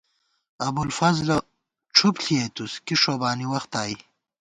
[0.67, 1.37] ابُوالفضلہ
[1.95, 3.95] ڄُھپ ݪِیَئیتُوس، کی ݭوبانی وخت آئی